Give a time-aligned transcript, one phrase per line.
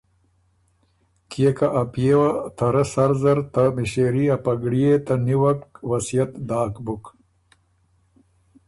[1.31, 5.61] کيې که ا پئے وه ته رۀ سر زر ته مِݭېري ا پګړيې ته نیوک
[5.89, 7.03] وصئت داک بُک۔